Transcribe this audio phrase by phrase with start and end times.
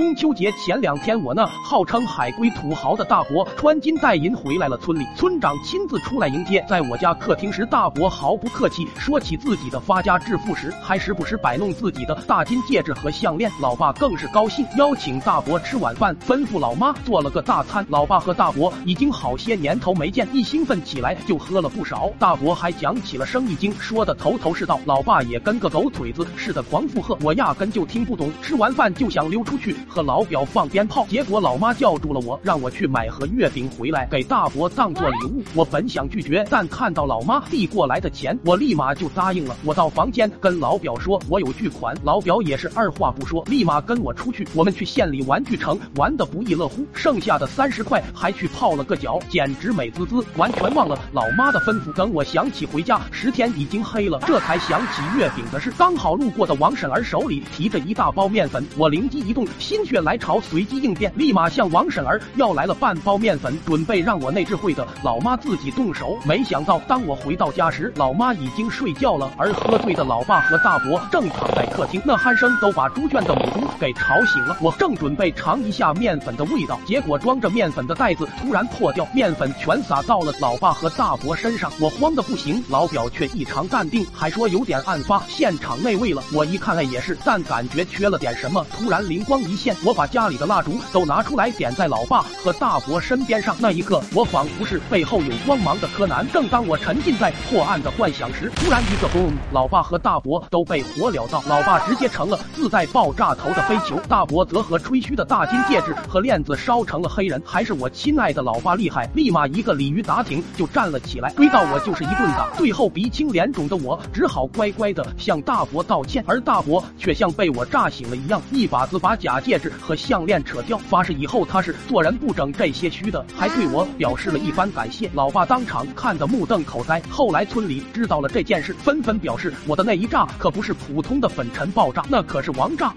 [0.00, 6.64] 中秋节前两天，我那号称海归土豪的大伯穿金戴银回来了村里，村长亲自出来迎接。
[6.66, 13.52] 在我家客厅时，大伯毫不客气说起自己的发家致富时，还时不时摆弄自己的大金戒指和项链。
[13.60, 17.84] 老爸更是高兴，邀请大伯吃晚饭，吩咐老妈做了个大餐。
[17.90, 22.10] 老爸和大伯已经好些年头没见，一兴奋起来就喝了不少。
[22.18, 24.80] 大伯还讲起了生意经，说的头头是道。
[24.86, 28.32] 老爸也跟个狗腿子似的狂附和，我压根就听不懂。
[28.40, 29.76] 吃完饭就想溜出去。
[29.90, 35.42] 和老表放鞭炮，结果老妈叫住了我，让我去买盒月饼回来给大伯当做礼物。
[35.52, 39.56] 我本想拒绝，但看到老妈递过来的钱，我立马就答应了。
[39.64, 44.46] 我到房间跟老表说我有巨款，老表也是二话不说，立马跟我出去。
[44.54, 51.92] 我们去县里玩具城玩的不亦乐乎，剩下的三十块还去泡了个脚，简直美滋滋，完全忘了老妈的吩咐。
[51.94, 55.72] 等我想起回家时天已经黑了，这才想起月饼的事。
[55.76, 59.79] 刚好路过的王婶儿手里提着一大包面粉，我灵机一动，心。
[59.80, 66.18] 心血来潮，随机应变，立马向王婶儿要来了半包面粉，准备让我那智慧的老妈自己动手。
[66.22, 74.54] 没想到，当我回到家时，老妈已经睡觉了，而喝醉的老爸和大伯正躺在客厅，那鼾声都把猪圈的母猪给吵醒了。
[74.60, 82.62] 我正准备尝一下面粉的味道，结果装着面粉的袋子突然破掉，面粉全洒到了老爸和大伯身上，我慌得不行。
[82.68, 86.22] 老表却异常淡定，还说有点案发现场那味了。
[86.34, 89.69] 我一看，哎，也是，但感觉缺了点什么，突然灵光一现。
[89.84, 96.26] 我把家里的蜡烛都拿出来点在老爸和大伯身边上，那一刻我仿佛是背后有光芒的柯南。
[96.32, 107.40] 正当我沉浸在破案的幻想时，突然一个嘣，老爸和大伯都被火燎到，老爸直接成了自带爆炸头的飞球，大伯则和吹嘘的大金戒指和链子烧成了黑人。
[107.44, 112.48] 还是我亲爱的老爸厉害，立马一个鲤鱼打挺就站了起来，追到我就是一顿打。
[112.56, 125.10] 最后鼻青脸肿的我只好乖乖的向大伯道歉，而大伯却像被我炸醒了一样，一把子把假戒和项链扯掉，发誓以后他是做人不整这些虚的，还对我表示了一番感谢。
[125.12, 127.02] 老爸当场看得目瞪口呆。
[127.10, 132.94] 后来村里知道了这件事，纷纷表示我的那一炸可不是普通的粉尘爆炸，那可是王炸。